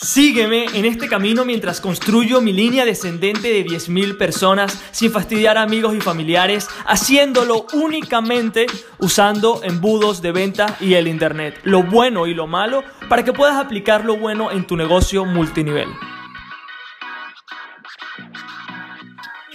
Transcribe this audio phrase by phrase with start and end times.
[0.00, 5.62] Sígueme en este camino mientras construyo mi línea descendente de 10.000 personas sin fastidiar a
[5.62, 8.66] amigos y familiares, haciéndolo únicamente
[9.00, 13.56] usando embudos de venta y el Internet, lo bueno y lo malo, para que puedas
[13.56, 15.88] aplicar lo bueno en tu negocio multinivel.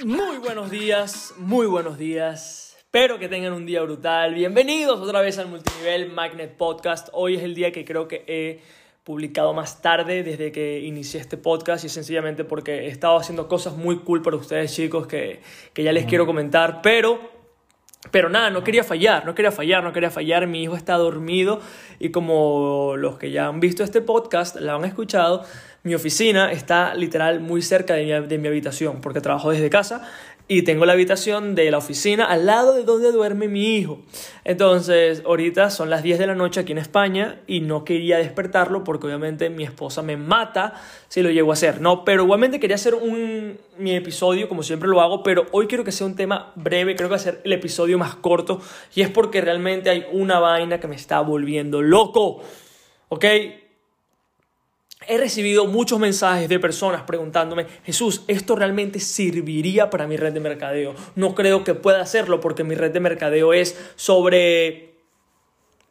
[0.03, 2.75] Muy buenos días, muy buenos días.
[2.77, 4.33] Espero que tengan un día brutal.
[4.33, 7.07] Bienvenidos otra vez al Multinivel Magnet Podcast.
[7.13, 11.37] Hoy es el día que creo que he publicado más tarde desde que inicié este
[11.37, 15.41] podcast y sencillamente porque he estado haciendo cosas muy cool para ustedes chicos que,
[15.73, 17.33] que ya les quiero comentar, pero
[18.11, 20.45] pero nada, no quería fallar, no quería fallar, no quería fallar.
[20.45, 21.61] Mi hijo está dormido
[21.99, 25.45] y como los que ya han visto este podcast, lo han escuchado,
[25.83, 30.09] mi oficina está literal muy cerca de mi, de mi habitación porque trabajo desde casa
[30.47, 33.99] y tengo la habitación de la oficina al lado de donde duerme mi hijo.
[34.43, 38.83] Entonces, ahorita son las 10 de la noche aquí en España y no quería despertarlo
[38.83, 40.73] porque obviamente mi esposa me mata
[41.07, 42.03] si lo llego a hacer, ¿no?
[42.03, 45.93] Pero igualmente quería hacer un, mi episodio como siempre lo hago, pero hoy quiero que
[45.93, 48.61] sea un tema breve, creo que va a ser el episodio más corto
[48.93, 52.41] y es porque realmente hay una vaina que me está volviendo loco,
[53.07, 53.25] ¿ok?
[55.07, 60.39] He recibido muchos mensajes de personas preguntándome, Jesús, ¿esto realmente serviría para mi red de
[60.39, 60.95] mercadeo?
[61.15, 64.93] No creo que pueda hacerlo porque mi red de mercadeo es sobre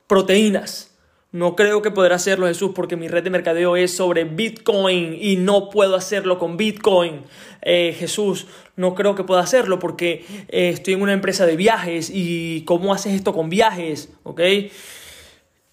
[0.07, 0.93] proteínas.
[1.33, 5.37] No creo que podrá hacerlo Jesús porque mi red de mercadeo es sobre Bitcoin y
[5.37, 7.23] no puedo hacerlo con Bitcoin.
[7.63, 8.47] Eh, Jesús,
[8.77, 12.93] no creo que pueda hacerlo porque eh, estoy en una empresa de viajes y ¿cómo
[12.93, 14.11] haces esto con viajes?
[14.25, 14.43] ¿Ok?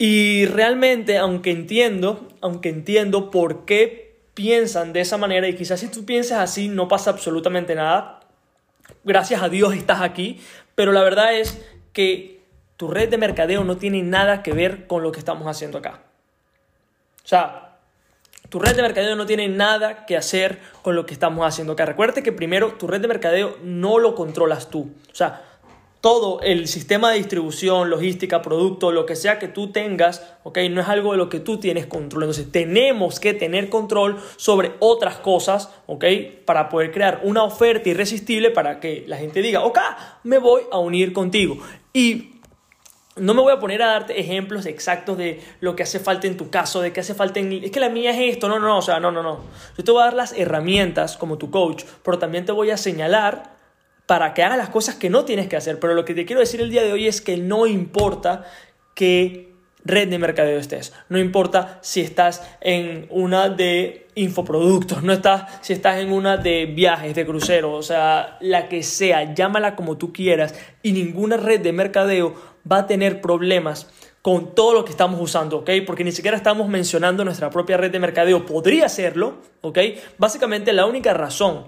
[0.01, 5.89] Y realmente, aunque entiendo, aunque entiendo por qué piensan de esa manera, y quizás si
[5.89, 8.21] tú piensas así no pasa absolutamente nada,
[9.03, 10.39] gracias a Dios estás aquí,
[10.73, 12.39] pero la verdad es que
[12.77, 15.99] tu red de mercadeo no tiene nada que ver con lo que estamos haciendo acá.
[17.25, 17.77] O sea,
[18.47, 21.85] tu red de mercadeo no tiene nada que hacer con lo que estamos haciendo acá.
[21.85, 24.93] Recuerda que primero tu red de mercadeo no lo controlas tú.
[25.11, 25.43] O sea,
[26.01, 30.59] todo el sistema de distribución, logística, producto, lo que sea que tú tengas, ¿ok?
[30.71, 32.23] No es algo de lo que tú tienes control.
[32.23, 36.05] Entonces tenemos que tener control sobre otras cosas, ¿ok?
[36.45, 39.77] Para poder crear una oferta irresistible para que la gente diga, ok,
[40.23, 41.57] me voy a unir contigo.
[41.91, 42.35] Y
[43.17, 46.37] no me voy a poner a darte ejemplos exactos de lo que hace falta en
[46.37, 47.51] tu caso, de qué hace falta en...
[47.51, 49.41] Es que la mía es esto, no, no, no, o sea, no, no, no.
[49.77, 52.77] Yo te voy a dar las herramientas como tu coach, pero también te voy a
[52.77, 53.58] señalar
[54.09, 55.79] para que hagas las cosas que no tienes que hacer.
[55.79, 58.43] Pero lo que te quiero decir el día de hoy es que no importa
[58.95, 59.53] qué
[59.85, 60.93] red de mercadeo estés.
[61.09, 66.65] No importa si estás en una de infoproductos, no estás, si estás en una de
[66.65, 71.61] viajes, de crucero, o sea, la que sea, llámala como tú quieras y ninguna red
[71.61, 72.33] de mercadeo
[72.69, 73.91] va a tener problemas
[74.23, 75.69] con todo lo que estamos usando, ¿ok?
[75.85, 78.43] Porque ni siquiera estamos mencionando nuestra propia red de mercadeo.
[78.47, 79.77] Podría hacerlo, ¿ok?
[80.17, 81.67] Básicamente la única razón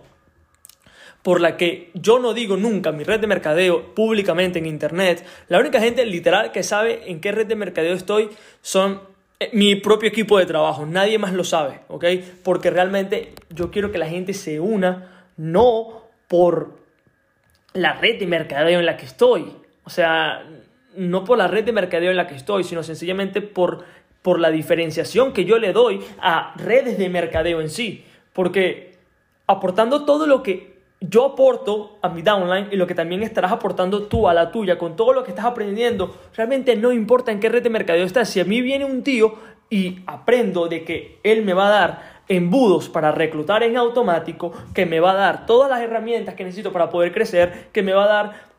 [1.23, 5.25] por la que yo no digo nunca mi red de mercadeo públicamente en internet.
[5.47, 8.29] La única gente literal que sabe en qué red de mercadeo estoy
[8.61, 9.01] son
[9.39, 10.85] eh, mi propio equipo de trabajo.
[10.85, 12.05] Nadie más lo sabe, ¿ok?
[12.43, 16.79] Porque realmente yo quiero que la gente se una no por
[17.73, 19.51] la red de mercadeo en la que estoy.
[19.83, 20.43] O sea,
[20.95, 23.85] no por la red de mercadeo en la que estoy, sino sencillamente por,
[24.21, 28.05] por la diferenciación que yo le doy a redes de mercadeo en sí.
[28.33, 28.97] Porque
[29.47, 30.70] aportando todo lo que
[31.01, 34.77] yo aporto a mi downline y lo que también estarás aportando tú a la tuya
[34.77, 38.29] con todo lo que estás aprendiendo, realmente no importa en qué red de mercadeo estás.
[38.29, 39.33] Si a mí viene un tío
[39.69, 44.85] y aprendo de que él me va a dar embudos para reclutar en automático, que
[44.85, 48.03] me va a dar todas las herramientas que necesito para poder crecer, que me va
[48.03, 48.51] a dar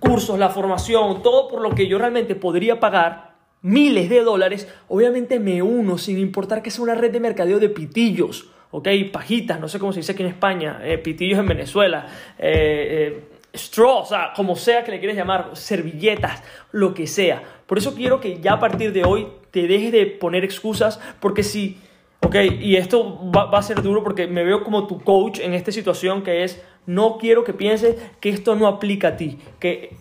[0.00, 5.38] cursos, la formación, todo por lo que yo realmente podría pagar miles de dólares, obviamente
[5.38, 8.88] me uno sin importar que sea una red de mercadeo de pitillos ¿ok?
[9.12, 12.06] Pajitas, no sé cómo se dice aquí en España, eh, pitillos en Venezuela,
[12.38, 13.24] eh, eh,
[13.54, 17.42] straws, o sea, como sea que le quieras llamar, servilletas, lo que sea.
[17.66, 21.42] Por eso quiero que ya a partir de hoy te dejes de poner excusas, porque
[21.42, 21.78] si,
[22.20, 25.52] ok, y esto va, va a ser duro porque me veo como tu coach en
[25.52, 29.94] esta situación que es, no quiero que pienses que esto no aplica a ti, que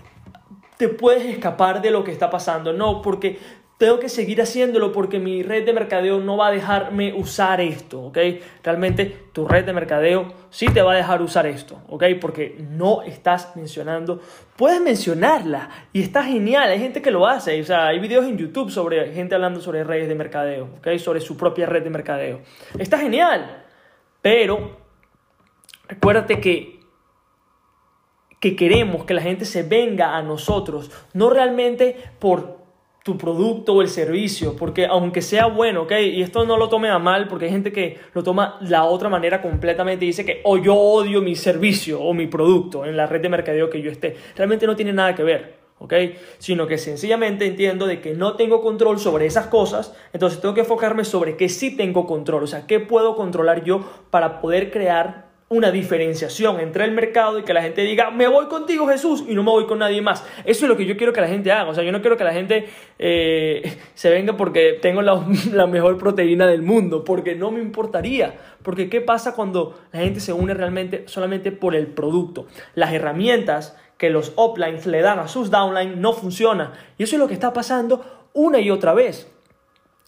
[0.78, 3.38] te puedes escapar de lo que está pasando, no, porque
[3.82, 8.00] tengo que seguir haciéndolo porque mi red de mercadeo no va a dejarme usar esto,
[8.04, 8.18] ¿ok?
[8.64, 12.04] Realmente tu red de mercadeo sí te va a dejar usar esto, ¿ok?
[12.22, 14.22] Porque no estás mencionando,
[14.56, 18.38] puedes mencionarla y está genial, hay gente que lo hace, o sea, hay videos en
[18.38, 21.00] YouTube sobre gente hablando sobre redes de mercadeo, ¿ok?
[21.00, 22.42] Sobre su propia red de mercadeo.
[22.78, 23.64] Está genial,
[24.22, 24.78] pero
[25.88, 26.80] recuérdate que
[28.40, 32.61] que queremos que la gente se venga a nosotros, no realmente por
[33.04, 35.94] tu producto o el servicio, porque aunque sea bueno, ¿ok?
[36.14, 39.10] Y esto no lo tome a mal, porque hay gente que lo toma la otra
[39.10, 43.08] manera completamente y dice que o yo odio mi servicio o mi producto en la
[43.08, 44.16] red de mercadeo que yo esté.
[44.36, 45.94] Realmente no tiene nada que ver, ¿ok?
[46.38, 50.62] Sino que sencillamente entiendo de que no tengo control sobre esas cosas, entonces tengo que
[50.62, 55.31] enfocarme sobre que sí tengo control, o sea, qué puedo controlar yo para poder crear
[55.52, 59.36] una diferenciación entre el mercado y que la gente diga, me voy contigo Jesús y
[59.36, 60.26] no me voy con nadie más.
[60.46, 61.70] Eso es lo que yo quiero que la gente haga.
[61.70, 65.02] O sea, yo no quiero que la gente eh, se venga porque tengo
[65.52, 68.34] la, mejor proteína del mundo, porque no me importaría.
[68.64, 72.48] Porque ¿qué pasa cuando la gente se une realmente solamente por el producto?
[72.74, 76.72] Las herramientas que los uplines le dan a sus downlines no funcionan.
[76.98, 79.30] Y eso es lo que está pasando una y otra vez.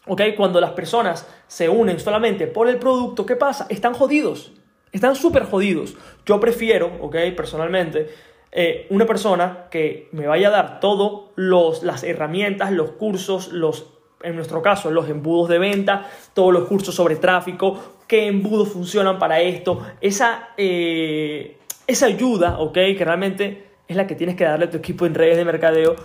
[0.08, 0.22] ¿Ok?
[0.38, 3.66] Cuando las personas se unen solamente por el producto, ¿qué pasa?
[3.70, 4.54] Están jodidos
[4.94, 5.96] están súper jodidos.
[6.26, 8.10] Yo prefiero, ok, personalmente,
[8.52, 13.88] eh, una persona que me vaya a dar todas las herramientas, los cursos, los,
[14.22, 19.18] en nuestro caso, los embudos de venta, todos los cursos sobre tráfico, qué embudos funcionan
[19.18, 21.58] para esto, esa, eh,
[21.88, 25.16] esa ayuda, ok, que realmente es la que tienes que darle a tu equipo en
[25.16, 25.96] redes de mercadeo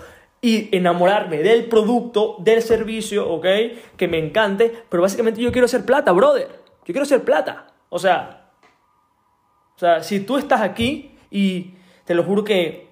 [0.41, 3.47] y enamorarme del producto, del servicio, ok,
[3.99, 6.49] que me encante, pero básicamente yo quiero ser plata, brother,
[6.87, 8.38] yo quiero ser plata, o sea,
[9.79, 12.89] o sea, si tú estás aquí y te lo juro que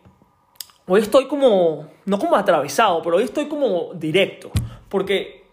[0.86, 4.52] hoy estoy como, no como atravesado, pero hoy estoy como directo,
[4.88, 5.46] porque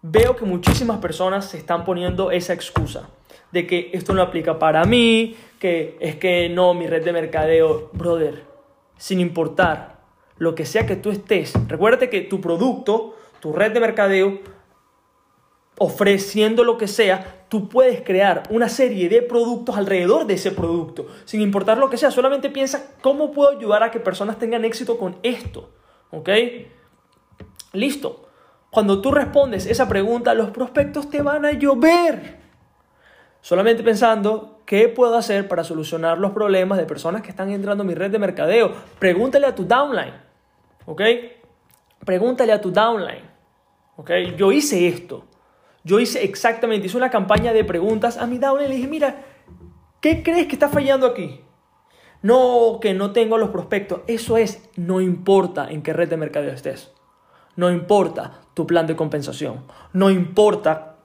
[0.00, 3.10] veo que muchísimas personas se están poniendo esa excusa
[3.50, 7.90] de que esto no aplica para mí, que es que no, mi red de mercadeo,
[7.92, 8.44] brother,
[8.96, 9.98] sin importar
[10.36, 14.38] lo que sea que tú estés, recuérdate que tu producto, tu red de mercadeo,
[15.78, 21.08] ofreciendo lo que sea, tú puedes crear una serie de productos alrededor de ese producto,
[21.24, 22.12] sin importar lo que sea.
[22.12, 25.68] Solamente piensa cómo puedo ayudar a que personas tengan éxito con esto.
[26.10, 26.30] ¿Ok?
[27.72, 28.28] Listo.
[28.70, 32.38] Cuando tú respondes esa pregunta, los prospectos te van a llover.
[33.40, 37.86] Solamente pensando qué puedo hacer para solucionar los problemas de personas que están entrando a
[37.86, 38.72] mi red de mercadeo.
[39.00, 40.14] Pregúntale a tu downline.
[40.86, 41.02] ¿Ok?
[42.04, 43.28] Pregúntale a tu downline.
[43.96, 44.10] ¿Ok?
[44.36, 45.24] Yo hice esto.
[45.84, 49.24] Yo hice exactamente, hice una campaña de preguntas a mi downline y le dije, mira,
[50.00, 51.40] ¿qué crees que está fallando aquí?
[52.22, 54.02] No, que no tengo los prospectos.
[54.06, 56.92] Eso es, no importa en qué red de mercadeo estés.
[57.56, 59.64] No importa tu plan de compensación.
[59.92, 60.96] No importa.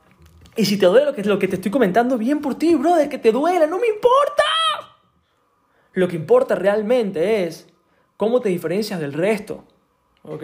[0.57, 3.07] Y si te duele lo que, lo que te estoy comentando, bien por ti, brother,
[3.09, 4.43] que te duela, no me importa.
[5.93, 7.67] Lo que importa realmente es
[8.17, 9.63] cómo te diferencias del resto.
[10.23, 10.43] ¿Ok?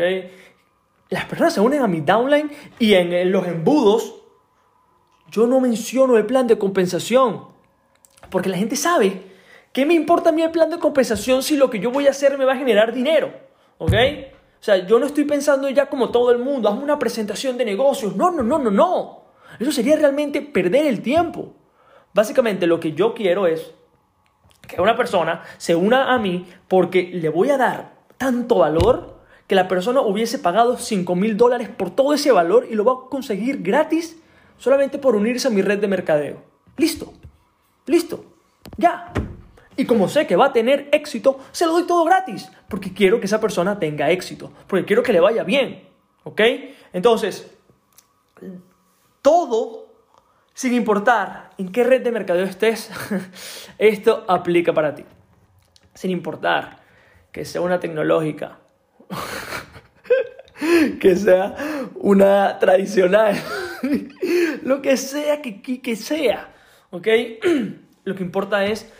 [1.10, 2.50] Las personas se unen a mi downline
[2.80, 4.21] y en los embudos
[5.32, 7.46] yo no menciono el plan de compensación,
[8.30, 9.32] porque la gente sabe
[9.74, 12.10] ¿Qué me importa a mí el plan de compensación si lo que yo voy a
[12.10, 13.32] hacer me va a generar dinero?
[13.78, 13.94] ¿Ok?
[13.94, 17.64] O sea, yo no estoy pensando ya como todo el mundo, hazme una presentación de
[17.64, 18.16] negocios.
[18.16, 19.22] No, no, no, no, no.
[19.60, 21.54] Eso sería realmente perder el tiempo.
[22.14, 23.72] Básicamente lo que yo quiero es
[24.68, 29.56] que una persona se una a mí porque le voy a dar tanto valor que
[29.56, 33.10] la persona hubiese pagado 5 mil dólares por todo ese valor y lo va a
[33.10, 34.21] conseguir gratis
[34.62, 36.44] solamente por unirse a mi red de mercadeo.
[36.78, 37.12] Listo,
[37.88, 38.24] listo,
[38.78, 39.12] ya.
[39.76, 43.20] Y como sé que va a tener éxito, se lo doy todo gratis, porque quiero
[43.20, 45.90] que esa persona tenga éxito, porque quiero que le vaya bien,
[46.24, 46.42] ¿ok?
[46.94, 47.50] Entonces,
[49.24, 49.88] todo,
[50.54, 52.92] sin importar en qué red de mercadeo estés,
[53.80, 55.04] esto aplica para ti.
[55.96, 56.82] Sin importar
[57.32, 58.60] que sea una tecnológica,
[61.00, 61.56] que sea
[61.96, 63.42] una tradicional.
[64.64, 66.54] Lo que sea que, que sea,
[66.92, 67.08] ¿ok?
[68.04, 68.92] lo que importa es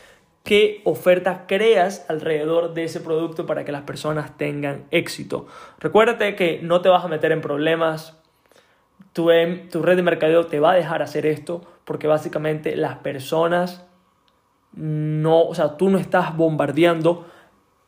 [0.44, 5.48] qué oferta creas alrededor de ese producto para que las personas tengan éxito.
[5.80, 8.18] Recuérdate que no te vas a meter en problemas,
[9.14, 12.98] tu, em, tu red de mercadeo te va a dejar hacer esto porque básicamente las
[12.98, 13.86] personas
[14.74, 17.26] no, o sea, tú no estás bombardeando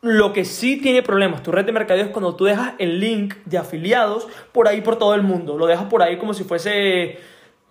[0.04, 3.36] lo que sí tiene problemas, tu red de mercadeo es cuando tú dejas el link
[3.46, 5.56] de afiliados por ahí por todo el mundo.
[5.56, 7.18] Lo dejas por ahí como si fuese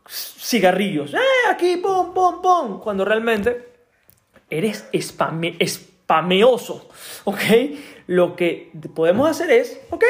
[0.08, 1.14] cigarrillos.
[1.14, 1.50] ¡Eh!
[1.50, 2.80] Aquí, pum, pum, pum.
[2.80, 3.74] Cuando realmente
[4.50, 6.90] eres spame, spameoso.
[7.26, 7.42] ¿Ok?
[8.08, 10.04] Lo que podemos hacer es, ok,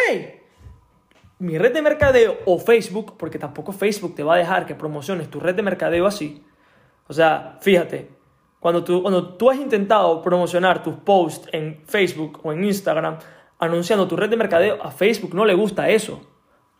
[1.39, 5.29] mi red de mercadeo o Facebook, porque tampoco Facebook te va a dejar que promociones
[5.29, 6.43] tu red de mercadeo así.
[7.07, 8.09] O sea, fíjate,
[8.59, 13.19] cuando tú, cuando tú has intentado promocionar tus posts en Facebook o en Instagram
[13.59, 16.21] anunciando tu red de mercadeo, a Facebook no le gusta eso.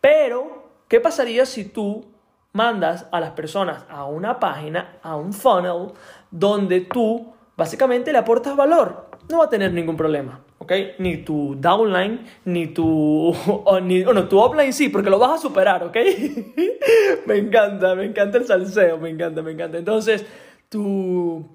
[0.00, 2.13] Pero, ¿qué pasaría si tú
[2.54, 5.92] mandas a las personas a una página, a un funnel,
[6.30, 9.10] donde tú básicamente le aportas valor?
[9.28, 10.40] No va a tener ningún problema.
[10.64, 10.72] ¿ok?
[10.98, 13.34] Ni tu downline, ni tu...
[13.82, 15.96] Ni, bueno, tu upline sí, porque lo vas a superar, ¿ok?
[17.26, 19.78] me encanta, me encanta el salseo, me encanta, me encanta.
[19.78, 20.24] Entonces,
[20.68, 21.46] tu,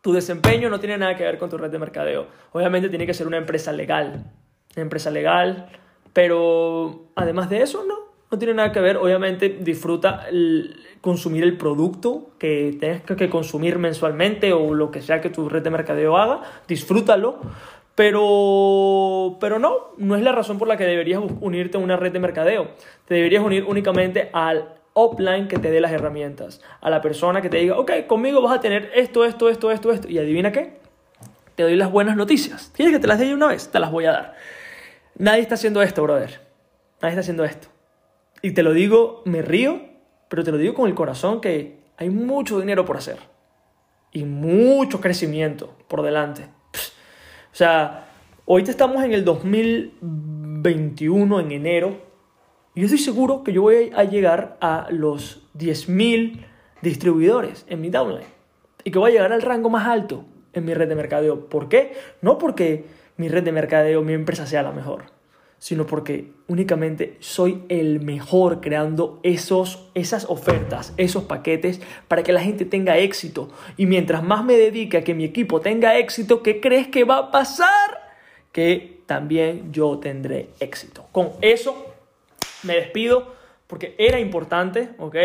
[0.00, 2.26] tu desempeño no tiene nada que ver con tu red de mercadeo.
[2.52, 4.24] Obviamente tiene que ser una empresa legal,
[4.74, 5.68] una empresa legal,
[6.12, 7.97] pero además de eso, no,
[8.30, 8.96] no tiene nada que ver.
[8.96, 10.26] Obviamente disfruta
[11.00, 15.62] consumir el producto que tengas que consumir mensualmente o lo que sea que tu red
[15.62, 17.40] de mercadeo haga, disfrútalo.
[17.94, 22.12] Pero, pero no, no es la razón por la que deberías unirte a una red
[22.12, 22.68] de mercadeo.
[23.06, 26.60] Te deberías unir únicamente al offline que te dé las herramientas.
[26.80, 29.90] A la persona que te diga, ok, conmigo vas a tener esto, esto, esto, esto,
[29.90, 30.08] esto.
[30.08, 30.78] Y adivina qué,
[31.56, 32.72] te doy las buenas noticias.
[32.72, 33.68] ¿Tienes que te las dé una vez?
[33.68, 34.34] Te las voy a dar.
[35.16, 36.40] Nadie está haciendo esto, brother.
[37.00, 37.66] Nadie está haciendo esto.
[38.42, 39.80] Y te lo digo, me río,
[40.28, 43.18] pero te lo digo con el corazón que hay mucho dinero por hacer.
[44.12, 46.44] Y mucho crecimiento por delante.
[47.52, 48.06] O sea,
[48.44, 51.96] hoy estamos en el 2021, en enero.
[52.74, 56.46] Y yo estoy seguro que yo voy a llegar a los 10.000
[56.80, 58.28] distribuidores en mi downline.
[58.84, 61.48] Y que voy a llegar al rango más alto en mi red de mercadeo.
[61.48, 61.94] ¿Por qué?
[62.22, 62.84] No porque
[63.16, 65.17] mi red de mercadeo, mi empresa sea la mejor
[65.58, 72.40] sino porque únicamente soy el mejor creando esos, esas ofertas, esos paquetes para que la
[72.40, 73.50] gente tenga éxito.
[73.76, 77.18] Y mientras más me dedique a que mi equipo tenga éxito, ¿qué crees que va
[77.18, 78.14] a pasar?
[78.52, 81.06] Que también yo tendré éxito.
[81.12, 81.86] Con eso
[82.62, 83.34] me despido
[83.66, 85.16] porque era importante, ¿ok?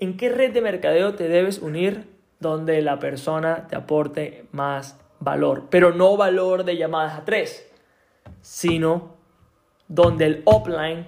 [0.00, 2.08] ¿En qué red de mercadeo te debes unir
[2.40, 5.64] donde la persona te aporte más valor?
[5.70, 7.68] Pero no valor de llamadas a tres,
[8.40, 9.17] sino
[9.88, 11.06] donde el offline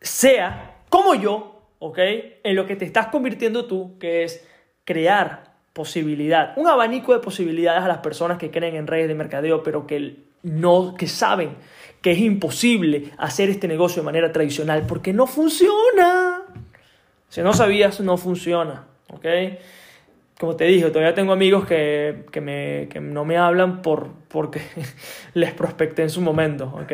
[0.00, 1.98] sea como yo, ¿ok?
[2.42, 4.46] En lo que te estás convirtiendo tú, que es
[4.84, 9.62] crear posibilidad, un abanico de posibilidades a las personas que creen en redes de mercadeo,
[9.62, 11.56] pero que no, que saben
[12.02, 16.42] que es imposible hacer este negocio de manera tradicional porque no funciona.
[17.28, 19.26] Si no sabías, no funciona, ¿ok?
[20.40, 24.62] como te dije, todavía tengo amigos que, que, me, que no me hablan por, porque
[25.34, 26.92] les prospecté en su momento, ¿ok?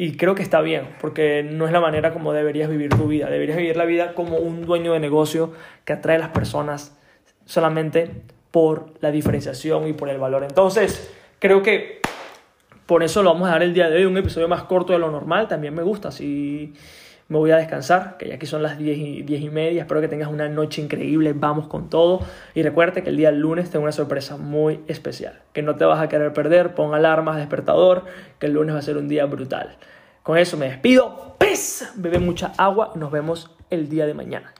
[0.00, 3.28] Y creo que está bien, porque no es la manera como deberías vivir tu vida.
[3.28, 5.52] Deberías vivir la vida como un dueño de negocio
[5.84, 6.96] que atrae a las personas
[7.46, 8.08] solamente
[8.52, 10.44] por la diferenciación y por el valor.
[10.44, 12.00] Entonces, creo que
[12.86, 15.00] por eso lo vamos a dar el día de hoy, un episodio más corto de
[15.00, 15.48] lo normal.
[15.48, 16.74] También me gusta, si
[17.28, 19.82] me voy a descansar, que ya aquí son las 10 y, 10 y media.
[19.82, 21.34] Espero que tengas una noche increíble.
[21.34, 22.20] Vamos con todo.
[22.54, 26.00] Y recuerda que el día lunes tengo una sorpresa muy especial, que no te vas
[26.00, 26.74] a querer perder.
[26.74, 28.04] Pon alarmas, despertador,
[28.38, 29.76] que el lunes va a ser un día brutal.
[30.22, 31.36] Con eso me despido.
[31.38, 31.92] ¡Pes!
[31.96, 32.92] Bebe mucha agua.
[32.94, 34.54] Nos vemos el día de mañana.